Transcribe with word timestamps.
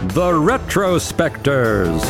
the 0.00 0.32
Retrospectors. 0.32 2.00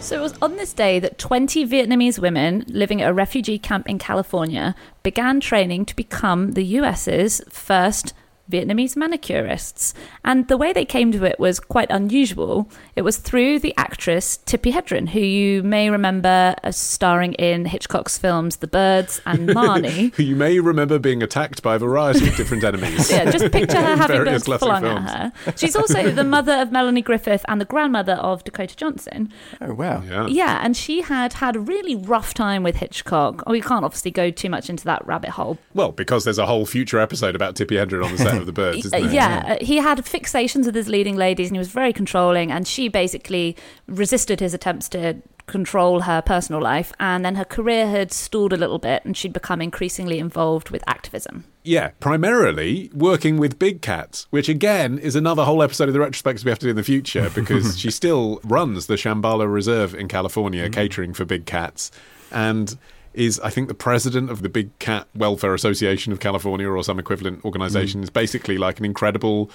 So 0.00 0.16
it 0.18 0.22
was 0.22 0.34
on 0.40 0.56
this 0.56 0.72
day 0.72 0.98
that 0.98 1.18
20 1.18 1.66
Vietnamese 1.66 2.18
women 2.18 2.64
living 2.68 3.02
at 3.02 3.10
a 3.10 3.14
refugee 3.14 3.58
camp 3.58 3.88
in 3.88 3.98
California 3.98 4.74
began 5.02 5.40
training 5.40 5.84
to 5.86 5.96
become 5.96 6.52
the 6.52 6.64
US's 6.64 7.42
first 7.48 8.14
Vietnamese 8.50 8.96
manicurists. 8.96 9.92
And 10.24 10.48
the 10.48 10.56
way 10.56 10.72
they 10.72 10.84
came 10.84 11.12
to 11.12 11.24
it 11.24 11.38
was 11.38 11.60
quite 11.60 11.90
unusual. 11.90 12.68
It 12.94 13.02
was 13.02 13.18
through 13.18 13.58
the 13.60 13.74
actress 13.76 14.38
Tippi 14.46 14.72
Hedren, 14.72 15.08
who 15.10 15.20
you 15.20 15.62
may 15.62 15.90
remember 15.90 16.54
as 16.62 16.76
starring 16.76 17.34
in 17.34 17.66
Hitchcock's 17.66 18.18
films 18.18 18.56
The 18.56 18.66
Birds 18.66 19.20
and 19.26 19.48
Marnie. 19.50 20.14
Who 20.14 20.22
you 20.22 20.36
may 20.36 20.60
remember 20.60 20.98
being 20.98 21.22
attacked 21.22 21.62
by 21.62 21.76
a 21.76 21.78
variety 21.78 22.28
of 22.28 22.36
different 22.36 22.64
enemies. 22.64 23.10
Yeah, 23.10 23.30
just 23.30 23.50
picture 23.52 23.80
her 23.80 23.96
having 23.96 24.16
various 24.24 24.44
birds 24.44 24.44
classic 24.44 24.60
flung 24.68 24.82
films. 24.82 25.10
at 25.10 25.32
her. 25.36 25.54
She's 25.56 25.76
also 25.76 26.10
the 26.10 26.24
mother 26.24 26.52
of 26.54 26.72
Melanie 26.72 27.02
Griffith 27.02 27.44
and 27.48 27.60
the 27.60 27.64
grandmother 27.64 28.14
of 28.14 28.44
Dakota 28.44 28.76
Johnson. 28.76 29.32
Oh, 29.60 29.74
wow. 29.74 30.02
Yeah. 30.02 30.26
Yeah, 30.26 30.60
and 30.62 30.76
she 30.76 31.00
had 31.02 31.34
had 31.34 31.56
a 31.56 31.60
really 31.60 31.94
rough 31.96 32.34
time 32.34 32.62
with 32.62 32.76
Hitchcock. 32.76 33.42
Oh, 33.46 33.52
we 33.52 33.60
can't 33.60 33.84
obviously 33.84 34.10
go 34.10 34.30
too 34.30 34.48
much 34.50 34.68
into 34.70 34.84
that 34.84 35.06
rabbit 35.06 35.30
hole. 35.30 35.58
Well, 35.74 35.92
because 35.92 36.24
there's 36.24 36.38
a 36.38 36.46
whole 36.46 36.66
future 36.66 36.98
episode 36.98 37.34
about 37.34 37.54
Tippi 37.54 37.76
Hedren 37.76 38.04
on 38.04 38.12
the 38.12 38.18
set 38.18 38.35
of 38.36 38.46
The 38.46 38.52
Birds, 38.52 38.88
yeah, 38.92 39.56
uh, 39.60 39.64
he 39.64 39.76
had 39.76 39.98
fixations 39.98 40.66
with 40.66 40.74
his 40.74 40.88
leading 40.88 41.16
ladies 41.16 41.48
and 41.48 41.56
he 41.56 41.58
was 41.58 41.68
very 41.68 41.92
controlling, 41.92 42.50
and 42.50 42.66
she 42.66 42.88
basically 42.88 43.56
resisted 43.86 44.40
his 44.40 44.54
attempts 44.54 44.88
to 44.90 45.22
control 45.46 46.00
her 46.00 46.20
personal 46.20 46.60
life. 46.60 46.92
And 46.98 47.24
then 47.24 47.36
her 47.36 47.44
career 47.44 47.88
had 47.88 48.12
stalled 48.12 48.52
a 48.52 48.56
little 48.56 48.78
bit, 48.78 49.04
and 49.04 49.16
she'd 49.16 49.32
become 49.32 49.62
increasingly 49.62 50.18
involved 50.18 50.70
with 50.70 50.82
activism. 50.86 51.44
Yeah, 51.62 51.90
primarily 52.00 52.90
working 52.94 53.38
with 53.38 53.58
big 53.58 53.82
cats, 53.82 54.26
which 54.30 54.48
again 54.48 54.98
is 54.98 55.16
another 55.16 55.44
whole 55.44 55.62
episode 55.62 55.88
of 55.88 55.94
the 55.94 56.00
Retrospectors 56.00 56.44
we 56.44 56.50
have 56.50 56.58
to 56.60 56.66
do 56.66 56.70
in 56.70 56.76
the 56.76 56.82
future 56.82 57.30
because 57.34 57.78
she 57.78 57.90
still 57.90 58.40
runs 58.44 58.86
the 58.86 58.94
Shambala 58.94 59.50
Reserve 59.52 59.94
in 59.94 60.08
California, 60.08 60.68
catering 60.70 61.12
for 61.12 61.24
big 61.24 61.46
cats, 61.46 61.90
and 62.30 62.76
is 63.16 63.40
I 63.40 63.50
think 63.50 63.68
the 63.68 63.74
president 63.74 64.30
of 64.30 64.42
the 64.42 64.48
Big 64.48 64.78
Cat 64.78 65.08
Welfare 65.14 65.54
Association 65.54 66.12
of 66.12 66.20
California 66.20 66.68
or 66.68 66.82
some 66.84 66.98
equivalent 66.98 67.44
organization. 67.44 68.00
Mm. 68.00 68.04
Is 68.04 68.10
basically 68.10 68.58
like 68.58 68.78
an 68.78 68.84
incredible 68.84 69.50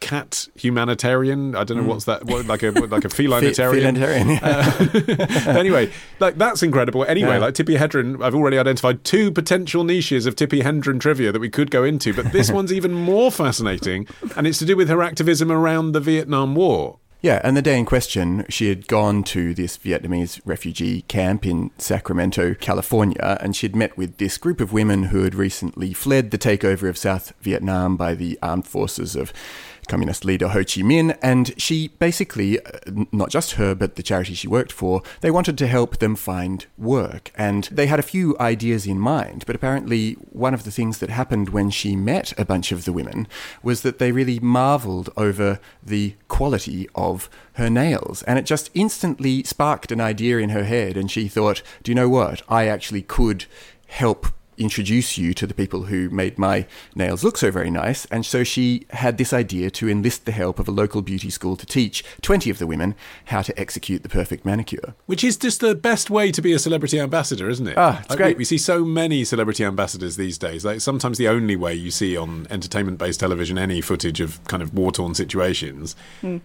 cat 0.00 0.48
humanitarian. 0.54 1.54
I 1.54 1.64
don't 1.64 1.76
know 1.76 1.82
mm. 1.84 1.88
what's 1.88 2.06
that. 2.06 2.24
What, 2.24 2.46
like 2.46 2.62
a 2.62 2.72
what, 2.72 2.90
like 2.90 3.04
a 3.04 3.08
felinitarian. 3.08 3.96
Felinitarian, 3.96 5.06
yeah. 5.46 5.52
Uh, 5.52 5.58
anyway, 5.58 5.92
like 6.18 6.36
that's 6.36 6.62
incredible. 6.62 7.04
Anyway, 7.04 7.34
Yeah. 7.34 7.38
like 7.38 7.54
Tippi 7.54 7.76
Hedren, 7.76 8.22
I've 8.22 8.34
already 8.34 8.58
identified 8.58 9.04
two 9.04 9.30
potential 9.30 9.84
niches 9.84 10.26
of 10.26 10.36
Tippi 10.36 10.62
Hedren 10.62 11.00
trivia 11.00 11.32
that 11.32 11.40
we 11.40 11.50
could 11.50 11.70
go 11.70 11.84
into, 11.84 12.12
but 12.12 12.32
this 12.32 12.50
one's 12.52 12.72
even 12.72 12.92
more 12.92 13.30
fascinating, 13.30 14.06
and 14.36 14.46
it's 14.46 14.58
to 14.58 14.64
do 14.64 14.76
with 14.76 14.88
her 14.88 15.02
activism 15.02 15.52
around 15.52 15.92
the 15.92 16.00
Vietnam 16.00 16.54
War. 16.54 16.98
Yeah, 17.22 17.42
and 17.44 17.54
the 17.54 17.60
day 17.60 17.78
in 17.78 17.84
question, 17.84 18.46
she 18.48 18.70
had 18.70 18.88
gone 18.88 19.24
to 19.24 19.52
this 19.52 19.76
Vietnamese 19.76 20.40
refugee 20.46 21.02
camp 21.02 21.44
in 21.44 21.70
Sacramento, 21.76 22.54
California, 22.54 23.36
and 23.42 23.54
she 23.54 23.66
had 23.66 23.76
met 23.76 23.94
with 23.98 24.16
this 24.16 24.38
group 24.38 24.58
of 24.58 24.72
women 24.72 25.04
who 25.04 25.22
had 25.24 25.34
recently 25.34 25.92
fled 25.92 26.30
the 26.30 26.38
takeover 26.38 26.88
of 26.88 26.96
South 26.96 27.34
Vietnam 27.42 27.98
by 27.98 28.14
the 28.14 28.38
armed 28.42 28.66
forces 28.66 29.16
of 29.16 29.34
communist 29.90 30.24
leader 30.24 30.48
Ho 30.48 30.60
Chi 30.60 30.82
Minh. 30.82 31.18
And 31.20 31.52
she 31.60 31.88
basically, 31.88 32.58
uh, 32.60 33.04
not 33.12 33.28
just 33.28 33.52
her, 33.52 33.74
but 33.74 33.96
the 33.96 34.02
charity 34.02 34.34
she 34.34 34.48
worked 34.48 34.72
for, 34.72 35.02
they 35.20 35.30
wanted 35.30 35.58
to 35.58 35.66
help 35.66 35.98
them 35.98 36.16
find 36.16 36.64
work. 36.78 37.32
And 37.36 37.64
they 37.64 37.86
had 37.86 37.98
a 37.98 38.10
few 38.14 38.36
ideas 38.38 38.86
in 38.86 38.98
mind, 38.98 39.44
but 39.46 39.56
apparently, 39.56 40.12
one 40.30 40.54
of 40.54 40.64
the 40.64 40.70
things 40.70 40.98
that 40.98 41.10
happened 41.10 41.50
when 41.50 41.70
she 41.70 41.96
met 41.96 42.32
a 42.38 42.44
bunch 42.44 42.72
of 42.72 42.84
the 42.84 42.92
women 42.92 43.26
was 43.62 43.82
that 43.82 43.98
they 43.98 44.12
really 44.12 44.38
marveled 44.38 45.10
over 45.16 45.58
the 45.82 46.14
quality 46.28 46.88
of 46.94 47.28
her 47.54 47.68
nails. 47.68 48.22
And 48.22 48.38
it 48.38 48.46
just 48.46 48.70
instantly 48.74 49.42
sparked 49.42 49.90
an 49.92 50.00
idea 50.00 50.38
in 50.38 50.50
her 50.50 50.64
head. 50.64 50.96
And 50.96 51.10
she 51.10 51.28
thought, 51.28 51.62
do 51.82 51.90
you 51.90 51.96
know 51.96 52.08
what? 52.08 52.42
I 52.48 52.68
actually 52.68 53.02
could 53.02 53.46
help 53.88 54.26
introduce 54.58 55.16
you 55.16 55.32
to 55.34 55.46
the 55.46 55.54
people 55.54 55.84
who 55.84 56.10
made 56.10 56.38
my 56.38 56.66
nails 56.94 57.24
look 57.24 57.36
so 57.38 57.50
very 57.50 57.70
nice. 57.70 58.04
And 58.06 58.26
so 58.26 58.44
she 58.44 58.86
had 58.90 59.16
this 59.18 59.32
idea 59.32 59.70
to 59.70 59.88
enlist 59.88 60.26
the 60.26 60.32
help 60.32 60.58
of 60.58 60.68
a 60.68 60.70
local 60.70 61.02
beauty 61.02 61.30
school 61.30 61.56
to 61.56 61.66
teach 61.66 62.04
20 62.22 62.50
of 62.50 62.58
the 62.58 62.66
women 62.66 62.94
how 63.26 63.42
to 63.42 63.58
execute 63.58 64.02
the 64.02 64.08
perfect 64.08 64.44
manicure. 64.44 64.94
Which 65.06 65.24
is 65.24 65.36
just 65.36 65.60
the 65.60 65.74
best 65.74 66.10
way 66.10 66.30
to 66.32 66.42
be 66.42 66.52
a 66.52 66.58
celebrity 66.58 67.00
ambassador, 67.00 67.48
isn't 67.48 67.66
it? 67.68 67.74
Ah, 67.78 68.00
it's 68.00 68.10
Like, 68.10 68.16
great. 68.18 68.36
We, 68.36 68.40
we 68.42 68.44
see 68.44 68.58
so 68.58 68.84
many 68.84 69.24
celebrity 69.24 69.64
ambassadors 69.64 70.16
these 70.16 70.36
days. 70.38 70.64
Like 70.64 70.80
sometimes 70.80 71.16
the 71.18 71.28
only 71.28 71.56
way 71.56 71.74
you 71.74 71.90
see 71.90 72.16
on 72.16 72.46
entertainment-based 72.50 73.20
television 73.20 73.56
any 73.58 73.80
footage 73.80 74.20
of 74.20 74.42
kind 74.44 74.62
of 74.62 74.74
war-torn 74.74 75.14
situations. 75.14 75.96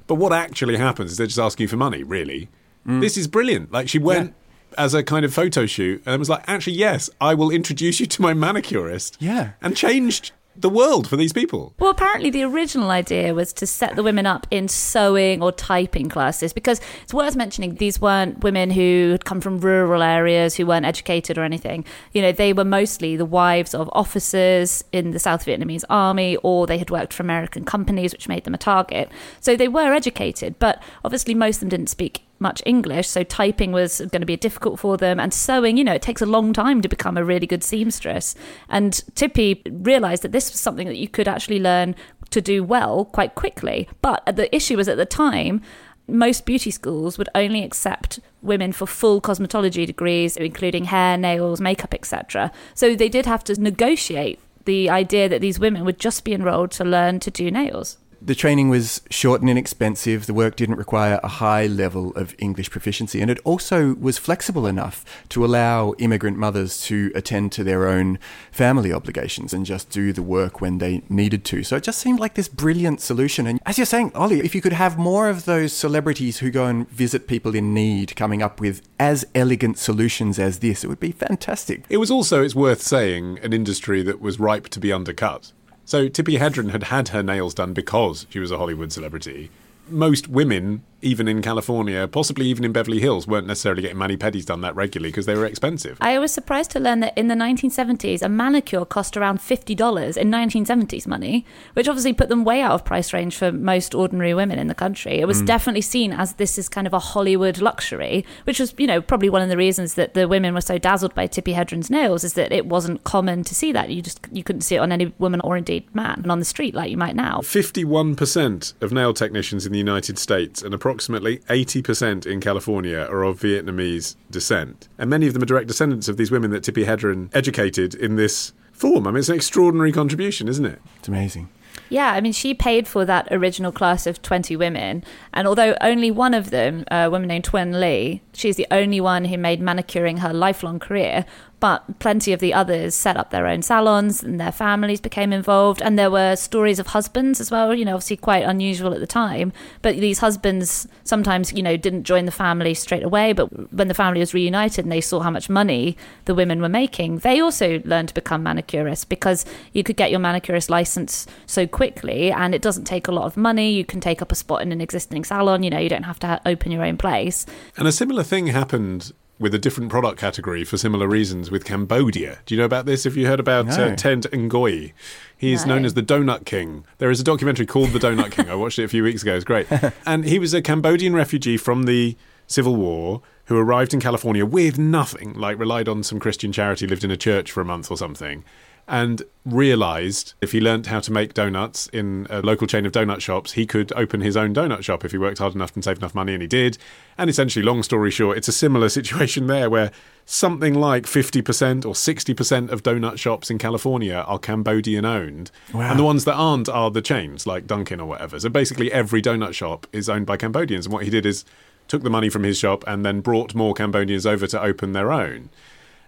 But 0.08 0.16
what 0.16 0.32
actually 0.34 0.78
happens 0.78 1.12
is 1.12 1.18
they're 1.18 1.28
just 1.28 1.40
ask 1.40 1.60
you 1.60 1.68
for 1.68 1.78
money. 1.78 2.04
Really, 2.04 2.50
this 2.86 3.18
is 3.18 3.28
brilliant. 3.28 3.72
Like 3.72 3.90
she 3.90 4.00
went. 4.00 4.34
As 4.78 4.94
a 4.94 5.04
kind 5.04 5.26
of 5.26 5.34
photo 5.34 5.66
shoot, 5.66 6.02
and 6.06 6.14
I 6.14 6.18
was 6.18 6.30
like, 6.30 6.44
actually, 6.48 6.74
yes, 6.74 7.10
I 7.22 7.34
will 7.34 7.50
introduce 7.52 8.00
you 8.00 8.06
to 8.06 8.22
my 8.22 8.34
manicurist. 8.34 9.18
Yeah. 9.20 9.52
and 9.62 9.76
changed 9.76 10.32
the 10.58 10.70
world 10.70 11.08
for 11.08 11.16
these 11.16 11.34
people. 11.34 11.74
Well, 11.80 11.92
apparently, 11.92 12.30
the 12.30 12.44
original 12.44 12.90
idea 12.92 13.34
was 13.34 13.54
to 13.54 13.68
set 13.68 13.96
the 13.96 14.04
women 14.04 14.26
up 14.26 14.48
in 14.52 14.68
sewing 14.68 15.42
or 15.42 15.52
typing 15.52 16.10
classes 16.10 16.54
because 16.54 16.80
it's 17.04 17.14
worth 17.14 17.36
mentioning 17.36 17.76
these 17.76 18.00
weren't 18.00 18.40
women 18.40 18.72
who 18.72 19.10
had 19.12 19.26
come 19.26 19.42
from 19.42 19.60
rural 19.60 20.02
areas, 20.02 20.56
who 20.56 20.66
weren't 20.66 20.86
educated 20.86 21.38
or 21.38 21.44
anything. 21.44 21.86
You 22.14 22.22
know, 22.22 22.32
they 22.32 22.54
were 22.54 22.66
mostly 22.66 23.16
the 23.16 23.26
wives 23.26 23.74
of 23.74 23.90
officers 23.94 24.84
in 24.92 25.12
the 25.12 25.20
South 25.20 25.46
Vietnamese 25.46 25.84
army 25.90 26.38
or 26.38 26.68
they 26.68 26.78
had 26.78 26.90
worked 26.90 27.14
for 27.14 27.24
American 27.24 27.66
companies, 27.66 28.14
which 28.14 28.28
made 28.28 28.44
them 28.46 28.54
a 28.54 28.58
target. 28.58 29.12
So 29.42 29.56
they 29.56 29.68
were 29.68 29.94
educated, 29.94 30.58
but 30.60 30.82
obviously, 31.04 31.36
most 31.36 31.58
of 31.58 31.60
them 31.62 31.70
didn't 31.70 31.90
speak 31.90 32.22
much 32.48 32.62
English, 32.66 33.08
so 33.10 33.24
typing 33.24 33.72
was 33.72 33.92
going 34.12 34.22
to 34.22 34.34
be 34.36 34.38
difficult 34.38 34.80
for 34.80 34.98
them. 34.98 35.20
And 35.20 35.34
sewing, 35.34 35.78
you 35.78 35.84
know, 35.84 35.98
it 36.00 36.04
takes 36.10 36.22
a 36.22 36.34
long 36.36 36.54
time 36.54 36.80
to 36.82 36.90
become 36.96 37.18
a 37.18 37.26
really 37.32 37.48
good 37.48 37.64
seamstress. 37.64 38.36
And 38.70 38.94
Tippi 39.16 39.50
realised 39.86 40.22
that 40.24 40.32
this 40.32 40.52
was 40.52 40.60
something 40.60 40.88
that 40.88 41.02
you 41.04 41.10
could 41.10 41.28
actually 41.28 41.60
learn 41.60 41.96
to 42.30 42.42
do 42.42 42.64
well 42.64 43.06
quite 43.06 43.34
quickly. 43.34 43.90
But 44.02 44.20
the 44.40 44.54
issue 44.56 44.78
was 44.78 44.88
at 44.88 44.98
the 44.98 45.06
time, 45.06 45.62
most 46.08 46.46
beauty 46.46 46.72
schools 46.72 47.18
would 47.18 47.30
only 47.34 47.64
accept 47.64 48.20
women 48.42 48.72
for 48.72 48.86
full 48.86 49.20
cosmetology 49.22 49.88
degrees, 49.88 50.38
including 50.38 50.86
hair, 50.86 51.18
nails, 51.18 51.60
makeup, 51.60 51.94
etc. 51.94 52.52
So 52.76 52.96
they 52.96 53.10
did 53.10 53.26
have 53.26 53.44
to 53.46 53.60
negotiate 53.60 54.40
the 54.66 54.90
idea 54.90 55.30
that 55.30 55.42
these 55.42 55.60
women 55.60 55.86
would 55.86 56.00
just 56.00 56.24
be 56.24 56.34
enrolled 56.34 56.72
to 56.72 56.84
learn 56.84 57.20
to 57.22 57.32
do 57.32 57.50
nails. 57.50 57.98
The 58.22 58.36
training 58.36 58.70
was 58.70 59.02
short 59.10 59.42
and 59.42 59.50
inexpensive. 59.50 60.26
The 60.26 60.34
work 60.34 60.56
didn't 60.56 60.76
require 60.76 61.20
a 61.24 61.28
high 61.28 61.68
level 61.68 62.12
of 62.16 62.36
English 62.38 62.72
proficiency, 62.72 63.22
and 63.22 63.30
it 63.30 63.40
also 63.44 63.96
was 63.96 64.18
flexible 64.18 64.68
enough 64.68 65.06
to 65.30 65.46
allow 65.46 65.94
immigrant 66.00 66.38
mothers 66.38 66.82
to 66.84 67.12
attend 67.16 67.52
to 67.54 67.64
their 67.64 67.88
own 67.88 68.20
family 68.52 68.92
obligations 68.92 69.54
and 69.54 69.66
just 69.66 69.90
do 69.90 70.14
the 70.14 70.22
work 70.22 70.62
when 70.62 70.80
they 70.80 71.04
needed 71.10 71.46
to. 71.46 71.64
So 71.64 71.76
it 71.76 71.84
just 71.84 72.00
seemed 72.00 72.20
like 72.20 72.36
this 72.36 72.48
brilliant 72.48 73.02
solution. 73.02 73.48
And 73.48 73.60
as 73.66 73.78
you're 73.78 73.86
saying, 73.86 74.12
Olly, 74.16 74.40
if 74.40 74.56
you 74.56 74.62
could 74.62 74.74
have 74.74 74.98
more 74.98 75.30
of 75.30 75.46
those 75.46 75.74
celebrities 75.74 76.40
who 76.40 76.52
go 76.52 76.66
and 76.66 76.90
visit 76.90 77.28
people 77.28 77.56
in 77.56 77.74
need 77.74 78.16
coming 78.16 78.42
up 78.42 78.60
with 78.60 78.82
as 79.00 79.26
elegant 79.36 79.78
solutions 79.78 80.40
as 80.40 80.60
this, 80.60 80.84
it 80.84 80.88
would 80.88 81.00
be 81.00 81.12
fantastic. 81.12 81.84
It 81.90 81.98
was 81.98 82.12
also, 82.12 82.44
it's 82.44 82.56
worth 82.56 82.82
saying, 82.82 83.40
an 83.44 83.54
industry 83.54 84.02
that 84.04 84.22
was 84.22 84.40
ripe 84.40 84.70
to 84.70 84.80
be 84.80 84.92
undercut. 84.92 85.52
So 85.86 86.10
Tippi 86.10 86.40
Hedren 86.40 86.72
had 86.72 86.84
had 86.84 87.10
her 87.10 87.22
nails 87.22 87.54
done 87.54 87.74
because 87.74 88.26
she 88.30 88.40
was 88.40 88.50
a 88.50 88.58
Hollywood 88.58 88.92
celebrity. 88.92 89.52
Most 89.88 90.28
women, 90.28 90.84
even 91.02 91.28
in 91.28 91.42
California, 91.42 92.08
possibly 92.08 92.48
even 92.48 92.64
in 92.64 92.72
Beverly 92.72 93.00
Hills, 93.00 93.28
weren't 93.28 93.46
necessarily 93.46 93.84
getting 93.84 93.98
mani 93.98 94.18
pedis 94.18 94.46
done 94.46 94.62
that 94.62 94.76
regularly 94.76 95.10
because 95.10 95.28
they 95.28 95.36
were 95.36 95.46
expensive. 95.46 95.98
I 96.02 96.18
was 96.18 96.34
surprised 96.34 96.72
to 96.72 96.80
learn 96.80 97.00
that 97.02 97.16
in 97.18 97.28
the 97.28 97.36
1970s, 97.36 98.24
a 98.24 98.30
manicure 98.30 98.86
cost 98.86 99.16
around 99.16 99.40
$50 99.40 100.18
in 100.18 100.32
1970s 100.32 101.06
money, 101.06 101.46
which 101.74 101.88
obviously 101.88 102.14
put 102.14 102.30
them 102.30 102.44
way 102.44 102.62
out 102.62 102.72
of 102.72 102.86
price 102.86 103.14
range 103.14 103.36
for 103.36 103.52
most 103.52 103.94
ordinary 103.94 104.34
women 104.34 104.58
in 104.58 104.68
the 104.68 104.74
country. 104.74 105.20
It 105.20 105.28
was 105.28 105.44
mm. 105.44 105.46
definitely 105.46 105.82
seen 105.82 106.12
as 106.12 106.34
this 106.34 106.58
is 106.58 106.68
kind 106.68 106.88
of 106.88 106.94
a 106.94 107.00
Hollywood 107.00 107.60
luxury, 107.60 108.26
which 108.46 108.60
was, 108.60 108.74
you 108.78 108.88
know, 108.88 109.02
probably 109.02 109.30
one 109.30 109.44
of 109.44 109.50
the 109.50 109.58
reasons 109.58 109.94
that 109.94 110.16
the 110.16 110.28
women 110.28 110.56
were 110.56 110.62
so 110.62 110.80
dazzled 110.80 111.14
by 111.14 111.28
Tippi 111.28 111.54
Hedren's 111.54 111.92
nails 111.92 112.24
is 112.24 112.34
that 112.34 112.52
it 112.52 112.66
wasn't 112.66 113.04
common 113.04 113.44
to 113.44 113.54
see 113.54 113.72
that. 113.72 113.90
You 113.90 114.02
just 114.02 114.20
you 114.32 114.44
couldn't 114.44 114.62
see 114.62 114.76
it 114.76 114.80
on 114.80 114.92
any 114.92 115.14
woman 115.20 115.42
or 115.42 115.56
indeed 115.56 115.94
man 115.94 116.26
on 116.30 116.40
the 116.40 116.46
street 116.46 116.74
like 116.74 116.90
you 116.90 116.98
might 116.98 117.16
now. 117.16 117.42
51% 117.42 118.82
of 118.82 118.92
nail 118.92 119.14
technicians 119.14 119.66
in 119.66 119.75
the 119.76 119.80
United 119.80 120.18
States 120.18 120.62
and 120.64 120.74
approximately 120.74 121.40
80% 121.50 122.26
in 122.26 122.40
California 122.40 122.98
are 122.98 123.24
of 123.24 123.42
Vietnamese 123.42 124.16
descent. 124.32 124.88
And 124.98 125.10
many 125.10 125.28
of 125.28 125.34
them 125.34 125.44
are 125.44 125.46
direct 125.46 125.68
descendants 125.68 126.08
of 126.08 126.18
these 126.18 126.32
women 126.32 126.50
that 126.52 126.64
Tippi 126.64 126.86
Hedren 126.86 127.30
educated 127.36 127.94
in 127.94 128.16
this 128.16 128.54
form. 128.72 129.06
I 129.06 129.12
mean, 129.12 129.20
it's 129.20 129.30
an 129.30 129.36
extraordinary 129.36 129.92
contribution, 129.92 130.48
isn't 130.48 130.66
it? 130.66 130.82
It's 131.00 131.08
amazing. 131.08 131.50
Yeah, 131.90 132.14
I 132.14 132.22
mean, 132.22 132.34
she 132.34 132.54
paid 132.54 132.88
for 132.88 133.06
that 133.06 133.28
original 133.32 133.72
class 133.72 134.08
of 134.08 134.22
20 134.22 134.56
women. 134.56 135.04
And 135.34 135.48
although 135.48 135.76
only 135.82 136.10
one 136.10 136.34
of 136.34 136.50
them, 136.50 136.84
a 136.90 137.10
woman 137.10 137.28
named 137.28 137.46
Thuan 137.46 137.74
Le, 137.74 138.22
she's 138.34 138.56
the 138.56 138.68
only 138.72 139.00
one 139.00 139.26
who 139.26 139.38
made 139.38 139.62
manicuring 139.62 140.18
her 140.18 140.34
lifelong 140.34 140.80
career. 140.80 141.26
But 141.60 142.00
plenty 142.00 142.34
of 142.34 142.40
the 142.40 142.54
others 142.54 142.96
set 142.96 143.18
up 143.18 143.32
their 143.32 143.48
own 143.48 143.62
salons 143.62 144.22
and 144.22 144.40
their 144.40 144.52
families 144.52 145.02
became 145.02 145.32
involved. 145.32 145.82
And 145.82 145.98
there 145.98 146.12
were 146.12 146.36
stories 146.36 146.80
of 146.80 146.88
husbands 146.88 147.40
as 147.40 147.50
well, 147.50 147.74
you 147.74 147.86
know, 147.86 147.94
obviously 147.94 148.18
quite 148.18 148.44
unusual 148.44 148.94
at 148.94 149.00
the 149.00 149.08
time. 149.08 149.54
But 149.82 149.98
these 149.98 150.20
husbands 150.20 150.88
sometimes, 151.04 151.54
you 151.54 151.64
know, 151.64 151.78
didn't 151.78 152.04
join 152.04 152.26
the 152.26 152.32
family 152.32 152.74
straight 152.74 153.04
away. 153.04 153.34
But 153.34 153.74
when 153.74 153.88
the 153.88 153.94
family 153.94 154.20
was 154.20 154.34
reunited 154.34 154.86
and 154.86 154.92
they 154.92 155.02
saw 155.02 155.22
how 155.22 155.32
much 155.32 155.50
money 155.50 155.98
the 156.26 156.36
women 156.36 156.62
were 156.62 156.70
making, 156.70 157.20
they 157.20 157.40
also 157.40 157.82
learned 157.86 158.10
to 158.10 158.14
become 158.14 158.44
manicurists 158.44 159.08
because 159.08 159.46
you 159.74 159.84
could 159.84 159.96
get 159.96 160.12
your 160.12 160.20
manicurist 160.20 160.70
license 160.70 161.26
so 161.46 161.66
quickly 161.66 162.32
and 162.32 162.54
it 162.54 162.62
doesn't 162.62 162.86
take 162.86 163.08
a 163.08 163.12
lot 163.12 163.26
of 163.26 163.38
money. 163.38 163.72
You 163.72 163.86
can 163.86 164.02
take 164.02 164.22
up 164.22 164.32
a 164.32 164.36
spot 164.36 164.62
in 164.62 164.72
an 164.72 164.82
existing 164.82 165.24
salon, 165.24 165.64
you 165.64 165.70
know, 165.70 165.80
you 165.80 165.90
don't 165.90 166.04
have 166.04 166.20
to 166.20 166.42
open 166.46 166.72
your 166.72 166.84
own 166.84 166.98
place. 166.98 167.46
And 167.78 167.88
a 167.88 167.92
similar 167.92 168.24
thing 168.24 168.48
happened 168.48 169.14
with 169.38 169.54
a 169.54 169.60
different 169.60 169.90
product 169.90 170.18
category 170.20 170.64
for 170.64 170.78
similar 170.78 171.08
reasons 171.08 171.52
with 171.52 171.66
Cambodia. 171.66 172.40
Do 172.46 172.56
you 172.56 172.60
know 172.60 172.66
about 172.66 172.86
this? 172.86 173.04
Have 173.04 173.18
you 173.18 173.28
heard 173.28 173.40
about 173.40 173.66
No. 173.66 173.74
uh, 173.88 173.96
Ted 173.96 174.24
Ngoy? 174.32 174.94
He 175.38 175.52
is 175.52 175.66
No. 175.66 175.76
known 175.76 175.86
as 175.86 175.94
the 175.94 176.02
Donut 176.04 176.46
King. 176.46 176.86
There 177.00 177.12
is 177.12 177.20
a 177.20 177.24
documentary 177.24 177.66
called 177.66 177.90
The 177.90 178.00
Donut 178.00 178.32
King. 178.32 178.50
I 178.50 178.56
watched 178.56 178.80
it 178.80 178.86
a 178.86 178.88
few 178.88 179.04
weeks 179.04 179.24
ago. 179.24 179.36
It's 179.36 179.44
great. 179.44 179.68
and 180.06 180.24
he 180.26 180.40
was 180.40 180.54
a 180.54 180.62
Cambodian 180.62 181.14
refugee 181.14 181.58
from 181.58 181.84
the 181.84 182.16
Civil 182.48 182.76
War 182.78 183.22
who 183.48 183.58
arrived 183.58 183.94
in 183.94 184.00
California 184.00 184.46
with 184.46 184.80
nothing, 184.80 185.34
like 185.34 185.60
relied 185.60 185.88
on 185.90 186.02
some 186.02 186.20
Christian 186.20 186.52
charity, 186.52 186.88
lived 186.88 187.04
in 187.04 187.12
a 187.12 187.18
church 187.18 187.52
for 187.52 187.62
a 187.62 187.66
month 187.66 187.92
or 187.92 187.98
something, 187.98 188.44
and 188.88 189.24
realized 189.46 190.34
if 190.42 190.52
he 190.52 190.62
learnt 190.62 190.88
how 190.88 191.00
to 191.00 191.12
make 191.12 191.34
donuts 191.34 191.88
in 191.88 192.28
a 192.30 192.42
local 192.42 192.68
chain 192.68 192.86
of 192.86 192.92
donut 192.92 193.20
shops, 193.20 193.54
he 193.54 193.66
could 193.66 193.92
open 193.94 194.22
his 194.22 194.38
own 194.38 194.54
donut 194.54 194.84
shop 194.84 195.04
if 195.04 195.12
he 195.12 195.18
worked 195.18 195.40
hard 195.40 195.56
enough 195.56 195.74
and 195.74 195.84
saved 195.84 196.00
enough 196.00 196.14
money, 196.14 196.34
and 196.34 196.42
he 196.42 196.48
did. 196.48 196.78
And 197.18 197.30
essentially, 197.30 197.66
long 197.66 197.82
story 197.82 198.12
short, 198.12 198.38
it's 198.38 198.48
a 198.48 198.52
similar 198.52 198.90
situation 198.98 199.48
there 199.48 199.70
where 199.70 199.92
something 200.26 200.74
like 200.74 201.04
50% 201.04 201.86
or 201.86 201.94
60% 201.94 202.72
of 202.72 202.84
donut 202.84 203.18
shops 203.18 203.50
in 203.50 203.58
California 203.58 204.24
are 204.28 204.40
Cambodian 204.40 205.06
owned. 205.06 205.52
And 205.92 206.00
the 206.00 206.04
ones 206.04 206.26
that 206.26 206.36
aren't 206.36 206.70
are 206.70 206.92
the 206.92 207.02
chains 207.02 207.48
like 207.48 207.68
Dunkin' 207.68 208.00
or 208.00 208.08
whatever. 208.08 208.40
So 208.40 208.50
basically, 208.50 208.92
every 208.92 209.22
donut 209.22 209.54
shop 209.54 209.88
is 209.94 210.10
owned 210.10 210.26
by 210.26 210.38
Cambodians. 210.38 210.86
And 210.86 210.94
what 210.94 211.04
he 211.04 211.10
did 211.10 211.26
is 211.26 211.44
took 211.88 212.04
the 212.04 212.10
money 212.10 212.30
from 212.30 212.44
his 212.44 212.58
shop 212.58 212.84
and 212.88 213.06
then 213.06 213.22
brought 213.22 213.54
more 213.54 213.74
Cambodians 213.74 214.26
over 214.26 214.48
to 214.48 214.62
open 214.62 214.94
their 214.94 215.12
own. 215.12 215.50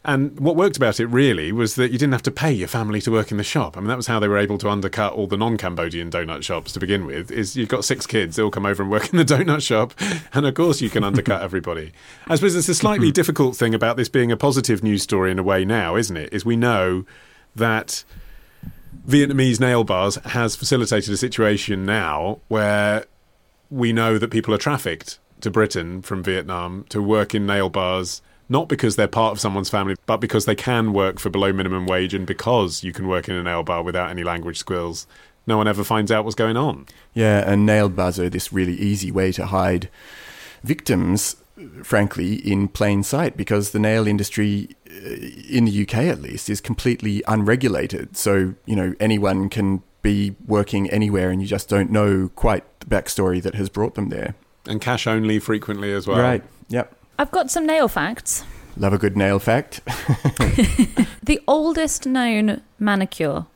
And 0.08 0.40
what 0.40 0.56
worked 0.56 0.78
about 0.78 1.02
it 1.02 1.08
really 1.08 1.52
was 1.52 1.76
that 1.76 1.92
you 1.92 1.98
didn't 1.98 2.14
have 2.14 2.24
to 2.24 2.32
pay 2.32 2.54
your 2.54 2.70
family 2.70 3.02
to 3.02 3.12
work 3.12 3.30
in 3.30 3.36
the 3.36 3.44
shop. 3.44 3.76
I 3.76 3.82
mean, 3.82 3.90
that 3.90 3.98
was 3.98 4.08
how 4.08 4.22
they 4.22 4.30
were 4.30 4.38
able 4.38 4.58
to 4.60 4.70
undercut 4.70 5.12
all 5.12 5.28
the 5.28 5.36
non-Cambodian 5.36 6.10
donut 6.10 6.44
shops 6.44 6.72
to 6.72 6.80
begin 6.80 7.06
with. 7.06 7.30
Is 7.30 7.58
you've 7.58 7.68
got 7.68 7.84
six 7.84 8.08
kids, 8.08 8.38
they 8.38 8.44
all 8.44 8.50
come 8.50 8.66
over 8.66 8.82
and 8.82 8.90
work 8.90 9.10
in 9.12 9.18
the 9.18 9.26
donut 9.26 9.62
shop, 9.62 9.94
and 10.34 10.46
of 10.46 10.54
course 10.54 10.80
you 10.80 10.90
can 10.90 11.04
undercut 11.04 11.42
everybody. 11.48 11.92
I 12.28 12.36
suppose 12.36 12.56
it's 12.56 12.70
a 12.70 12.74
slightly 12.74 13.08
mm-hmm. 13.08 13.14
difficult 13.16 13.58
thing 13.58 13.76
about 13.76 13.98
this 13.98 14.08
being 14.08 14.32
a 14.32 14.38
positive 14.38 14.82
news 14.82 15.04
story 15.04 15.30
in 15.30 15.40
a 15.40 15.44
way 15.44 15.66
now, 15.66 15.98
isn't 15.98 16.16
it? 16.16 16.32
Is 16.32 16.46
we 16.46 16.56
know 16.56 17.06
that 17.54 18.06
Vietnamese 19.06 19.60
nail 19.60 19.84
bars 19.84 20.16
has 20.16 20.56
facilitated 20.56 21.14
a 21.14 21.18
situation 21.18 21.86
now 21.86 22.40
where 22.48 23.06
we 23.70 23.92
know 23.92 24.18
that 24.18 24.32
people 24.32 24.54
are 24.54 24.58
trafficked 24.58 25.20
to 25.42 25.52
Britain 25.52 26.02
from 26.02 26.24
Vietnam 26.24 26.86
to 26.90 27.02
work 27.02 27.36
in 27.36 27.46
nail 27.46 27.70
bars, 27.70 28.22
not 28.50 28.70
because 28.70 28.96
they're 28.96 29.08
part 29.08 29.32
of 29.32 29.40
someone's 29.40 29.70
family, 29.70 29.96
but 30.06 30.18
because 30.18 30.46
they 30.46 30.56
can 30.56 30.94
work 30.94 31.20
for 31.20 31.30
below 31.30 31.52
minimum 31.52 31.86
wage 31.86 32.14
and 32.14 32.26
because 32.26 32.84
you 32.84 32.94
can 32.94 33.08
work 33.08 33.28
in 33.28 33.36
a 33.36 33.44
nail 33.44 33.64
bar 33.64 33.84
without 33.84 34.10
any 34.10 34.24
language 34.24 34.58
skills. 34.58 35.08
No 35.46 35.58
one 35.58 35.68
ever 35.68 35.84
finds 35.84 36.12
out 36.12 36.26
what's 36.26 36.36
going 36.36 36.58
on. 36.58 36.86
Yeah, 37.14 37.50
and 37.50 37.66
nail 37.66 37.90
bars 37.90 38.20
are 38.20 38.30
this 38.30 38.52
really 38.52 38.76
easy 38.76 39.12
way 39.12 39.32
to 39.34 39.46
hide 39.46 39.90
victims, 40.64 41.38
frankly, 41.84 42.36
in 42.36 42.68
plain 42.68 43.04
sight 43.04 43.38
because 43.38 43.72
the 43.72 43.80
nail 43.80 44.08
industry, 44.08 44.76
uh, 44.90 45.16
in 45.50 45.66
the 45.66 45.84
UK 45.84 45.96
at 45.96 46.22
least, 46.22 46.50
is 46.50 46.60
completely 46.60 47.24
unregulated. 47.28 48.18
So, 48.18 48.56
you 48.66 48.76
know, 48.76 48.94
anyone 49.00 49.50
can 49.50 49.84
be 50.02 50.36
working 50.46 50.90
anywhere 50.90 51.30
and 51.30 51.42
you 51.42 51.48
just 51.48 51.70
don't 51.70 51.92
know 51.92 52.30
quite 52.36 52.64
the 52.80 52.86
backstory 52.86 53.42
that 53.42 53.56
has 53.56 53.70
brought 53.70 53.96
them 53.96 54.10
there. 54.10 54.36
And 54.68 54.82
cash 54.82 55.08
only 55.08 55.40
frequently 55.40 55.94
as 55.94 56.08
well. 56.08 56.20
Right. 56.20 56.44
Yep. 56.70 56.94
I've 57.20 57.32
got 57.32 57.50
some 57.52 57.66
nail 57.66 57.88
facts. 57.88 58.44
Love 58.76 58.94
a 58.94 58.98
good 58.98 59.18
nail 59.18 59.40
fact. 59.40 59.82
The 61.24 61.42
oldest 61.48 62.06
known 62.06 62.62
manicure. 62.80 63.48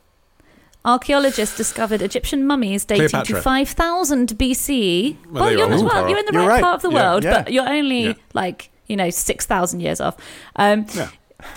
Archaeologists 0.84 1.56
discovered 1.56 2.02
Egyptian 2.02 2.46
mummies 2.46 2.84
dating 2.84 3.08
Cleopatra. 3.08 3.36
to 3.36 3.40
5000 3.42 4.28
BC. 4.36 5.16
Well, 5.30 5.44
Well, 5.44 5.52
you 5.52 5.58
you're, 5.58 5.68
are. 5.68 5.72
as 5.72 5.82
well, 5.82 6.08
you're 6.08 6.18
in 6.18 6.26
the 6.26 6.32
You're 6.32 6.42
right, 6.42 6.48
right. 6.48 6.62
part 6.62 6.74
of 6.76 6.82
the 6.82 6.90
Yeah, 6.90 6.94
world, 7.10 7.24
yeah. 7.24 7.42
but 7.44 7.52
you're 7.52 7.68
only 7.68 8.06
Yeah. 8.08 8.12
like, 8.34 8.68
you 8.88 8.96
know, 8.96 9.08
6,000 9.08 9.80
years 9.80 10.00
off. 10.02 10.16
Um, 10.56 10.84
Yeah. 10.94 11.08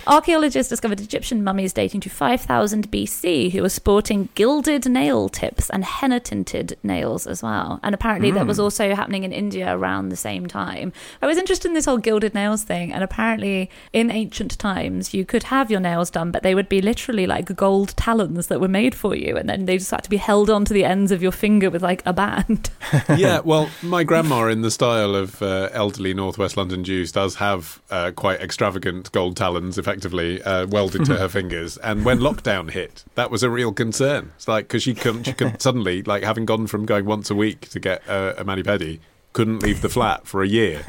Archaeologists 0.08 0.70
discovered 0.70 1.00
Egyptian 1.00 1.44
mummies 1.44 1.74
dating 1.74 2.02
to 2.02 2.10
5000 2.10 2.92
BC 2.92 3.52
who 3.52 3.62
were 3.62 3.70
sporting 3.70 4.30
gilded 4.36 4.88
nail 4.90 5.30
tips 5.30 5.70
and 5.70 5.84
henna 5.84 6.20
tinted 6.20 6.78
nails 6.84 7.26
as 7.28 7.42
well. 7.42 7.80
And 7.84 7.94
apparently 7.96 8.32
that 8.32 8.42
Hmm. 8.42 8.48
was 8.48 8.60
also 8.60 8.96
happening 8.96 9.24
in 9.24 9.32
India 9.32 9.76
around 9.76 10.10
the 10.10 10.16
same 10.16 10.46
time. 10.48 10.94
I 11.22 11.26
was 11.26 11.38
interested 11.38 11.68
in 11.68 11.74
this 11.74 11.86
whole 11.86 11.98
gilded 11.98 12.34
nails 12.34 12.64
thing, 12.64 12.94
and 12.94 13.04
apparently 13.04 13.70
in 13.94 14.12
ancient 14.12 14.58
times 14.60 15.14
you 15.14 15.26
could 15.26 15.44
have 15.44 15.72
your 15.72 15.80
nails 15.80 16.10
done, 16.10 16.32
but 16.32 16.44
they 16.44 16.54
would 16.56 16.70
be 16.70 16.82
literally 16.82 17.26
like 17.28 17.56
gold 17.56 17.96
talons 17.98 18.48
that 18.48 18.62
were 18.62 18.68
made 18.68 18.94
for 18.96 19.16
you, 19.16 19.36
and 19.38 19.50
then 19.50 19.66
they 19.66 19.78
just 19.78 19.92
had 19.92 20.04
to 20.04 20.10
be 20.10 20.18
held 20.18 20.50
onto 20.50 20.74
the 20.74 20.86
ends 20.86 21.12
of 21.12 21.22
your 21.24 21.32
finger 21.32 21.70
with 21.70 21.82
like 21.82 22.02
a 22.06 22.14
band. 22.14 22.70
yeah, 23.18 23.40
well, 23.44 23.70
my 23.82 24.04
grandma, 24.04 24.48
in 24.48 24.62
the 24.62 24.72
style 24.72 25.16
of 25.16 25.42
uh, 25.42 25.70
elderly 25.74 26.14
Northwest 26.14 26.58
London 26.58 26.84
Jews, 26.84 27.12
does 27.12 27.36
have 27.36 27.82
uh, 27.90 28.12
quite 28.16 28.40
extravagant 28.42 29.12
gold 29.12 29.36
talons, 29.38 29.75
effectively 29.78 30.42
uh, 30.44 30.68
welded 30.68 31.06
to 31.06 31.16
her 31.18 31.30
fingers. 31.40 31.78
And 31.78 32.06
when 32.06 32.20
lockdown 32.20 32.72
hit, 32.72 33.04
that 33.16 33.32
was 33.32 33.44
a 33.44 33.50
real 33.50 33.74
concern. 33.74 34.32
It's 34.36 34.48
like 34.48 34.68
because 34.68 34.84
she 34.84 34.94
couldn't, 34.94 35.24
she 35.24 35.34
could 35.34 35.62
suddenly, 35.62 36.04
like 36.04 36.24
having 36.24 36.46
gone 36.46 36.68
from 36.68 36.86
going 36.86 37.06
once 37.06 37.30
a 37.30 37.36
week 37.36 37.70
to 37.70 37.80
get 37.80 38.06
a, 38.08 38.42
a 38.42 38.44
mani 38.44 38.64
pedi, 38.64 39.00
couldn't 39.34 39.64
leave 39.64 39.82
the 39.82 39.90
flat 39.90 40.26
for 40.26 40.44
a 40.44 40.48
year. 40.48 40.84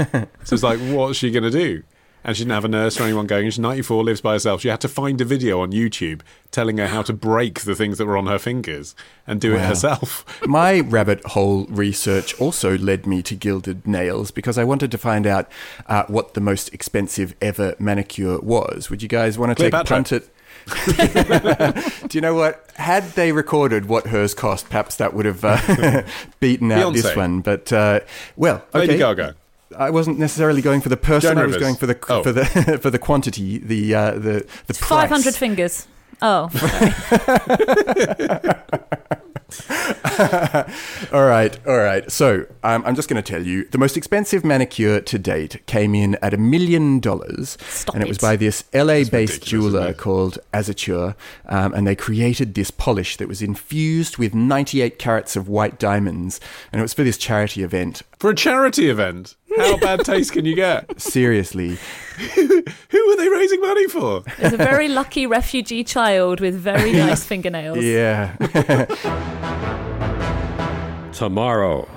So 0.44 0.54
it's 0.54 0.62
like, 0.62 0.78
what's 0.78 1.18
she 1.18 1.30
going 1.30 1.42
to 1.42 1.50
do? 1.50 1.82
And 2.26 2.36
she 2.36 2.42
didn't 2.42 2.54
have 2.54 2.64
a 2.64 2.68
nurse 2.68 2.98
or 2.98 3.04
anyone 3.04 3.28
going. 3.28 3.46
She's 3.46 3.60
94, 3.60 4.02
lives 4.02 4.20
by 4.20 4.32
herself. 4.32 4.60
She 4.60 4.66
had 4.68 4.80
to 4.80 4.88
find 4.88 5.20
a 5.20 5.24
video 5.24 5.60
on 5.60 5.70
YouTube 5.70 6.22
telling 6.50 6.78
her 6.78 6.88
how 6.88 7.02
to 7.02 7.12
break 7.12 7.60
the 7.60 7.76
things 7.76 7.98
that 7.98 8.06
were 8.06 8.16
on 8.16 8.26
her 8.26 8.40
fingers 8.40 8.96
and 9.28 9.40
do 9.40 9.54
it 9.54 9.60
herself. 9.60 10.24
My 10.46 10.80
rabbit 10.80 11.24
hole 11.24 11.66
research 11.66 12.38
also 12.40 12.76
led 12.78 13.06
me 13.06 13.22
to 13.22 13.36
gilded 13.36 13.86
nails 13.86 14.32
because 14.32 14.58
I 14.58 14.64
wanted 14.64 14.90
to 14.90 14.98
find 14.98 15.24
out 15.24 15.48
uh, 15.86 16.02
what 16.08 16.34
the 16.34 16.40
most 16.40 16.74
expensive 16.74 17.36
ever 17.40 17.76
manicure 17.78 18.40
was. 18.40 18.90
Would 18.90 19.04
you 19.04 19.08
guys 19.08 19.38
want 19.38 19.56
to 19.56 19.62
take 19.62 19.72
a 19.72 19.84
Cleopatra. 19.84 19.96
punt 19.96 20.12
at? 20.12 20.24
Do 22.08 22.18
you 22.18 22.20
know 22.20 22.34
what? 22.34 22.68
Had 22.74 23.04
they 23.12 23.30
recorded 23.30 23.86
what 23.86 24.08
hers 24.08 24.34
cost, 24.34 24.66
perhaps 24.66 24.96
that 24.96 25.14
would 25.14 25.26
have 25.26 25.44
uh, 25.44 26.02
beaten 26.40 26.72
out 26.72 26.92
this 26.92 27.14
one. 27.14 27.40
But 27.40 27.72
uh, 27.72 28.00
well, 28.34 28.64
okay. 28.74 28.80
Lady 28.80 28.98
Gaga. 28.98 29.36
I 29.76 29.90
wasn't 29.90 30.18
necessarily 30.18 30.62
going 30.62 30.80
for 30.80 30.88
the 30.88 30.96
person. 30.96 31.30
Joan 31.30 31.38
I 31.38 31.46
was 31.46 31.54
Rivers. 31.56 31.62
going 31.66 31.76
for 31.76 31.86
the 31.86 31.98
Oh. 32.08 32.22
for 32.22 32.32
the 32.32 32.44
for 32.82 32.90
the 32.90 32.98
quantity, 32.98 33.58
the 33.58 33.94
uh, 33.94 34.10
the 34.12 34.46
the 34.66 34.74
price. 34.74 35.08
500 35.08 35.34
fingers. 35.34 35.86
Oh, 36.22 36.48
all 41.12 41.24
right, 41.26 41.56
all 41.66 41.76
right. 41.76 42.10
So 42.10 42.46
um, 42.64 42.82
I'm 42.84 42.94
just 42.96 43.08
going 43.08 43.22
to 43.22 43.32
tell 43.32 43.44
you 43.44 43.64
the 43.68 43.78
most 43.78 43.96
expensive 43.96 44.44
manicure 44.44 45.00
to 45.00 45.18
date 45.18 45.64
came 45.66 45.94
in 45.94 46.16
at 46.22 46.34
a 46.34 46.36
million 46.36 46.98
dollars, 47.00 47.56
Stop 47.68 47.94
and 47.94 48.04
it 48.04 48.08
was 48.08 48.18
it. 48.18 48.22
by 48.22 48.36
this 48.36 48.64
LA-based 48.72 49.12
ridiculous, 49.12 49.38
jeweler 49.48 49.80
isn't 49.80 49.90
it? 49.90 49.98
called 49.98 50.38
Azature, 50.52 51.14
um, 51.48 51.72
and 51.74 51.86
they 51.86 51.94
created 51.94 52.54
this 52.54 52.70
polish 52.70 53.16
that 53.18 53.28
was 53.28 53.42
infused 53.42 54.18
with 54.18 54.34
98 54.34 54.98
carats 54.98 55.36
of 55.36 55.48
white 55.48 55.78
diamonds, 55.78 56.40
and 56.72 56.80
it 56.80 56.82
was 56.82 56.94
for 56.94 57.04
this 57.04 57.18
charity 57.18 57.62
event. 57.62 58.02
For 58.18 58.30
a 58.30 58.34
charity 58.34 58.88
event, 58.88 59.36
how 59.58 59.76
bad 59.78 60.04
taste 60.04 60.32
can 60.32 60.46
you 60.46 60.54
get? 60.54 61.00
Seriously, 61.00 61.76
Who 62.34 63.06
were 63.08 63.16
they 63.16 63.28
raising 63.28 63.60
money 63.60 63.88
for? 63.88 64.22
It's 64.38 64.54
a 64.54 64.56
very 64.56 64.88
lucky 64.88 65.26
refugee 65.26 65.84
child 65.84 66.40
with 66.40 66.54
very 66.54 66.92
nice 66.92 67.24
fingernails. 67.24 67.78
yeah. 67.84 68.34
Tomorrow. 71.12 71.88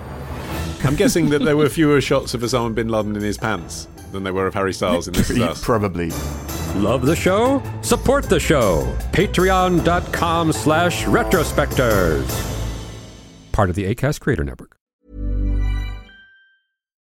I'm 0.84 0.96
guessing 0.96 1.30
that 1.30 1.44
there 1.44 1.58
were 1.58 1.70
fewer 1.70 2.02
shots 2.02 2.34
of 2.34 2.42
Osama 2.42 2.76
bin 2.76 2.88
Laden 2.90 3.16
in 3.16 3.22
his 3.22 3.38
pants 3.38 3.88
than 4.12 4.24
there 4.24 4.34
were 4.34 4.48
of 4.48 4.54
Harry 4.54 4.74
Styles 4.74 5.08
in 5.08 5.14
This 5.14 5.30
Is 5.30 5.62
Probably. 5.62 6.12
Love 6.76 7.06
the 7.06 7.16
show? 7.16 7.62
Support 7.82 8.30
the 8.30 8.40
show. 8.40 8.84
Patreon.com 9.12 10.54
slash 10.54 11.04
retrospectors. 11.06 12.56
Part 13.52 13.70
of 13.70 13.76
the 13.76 13.94
ACAST 13.94 14.22
Creator 14.22 14.46
Network. 14.46 14.79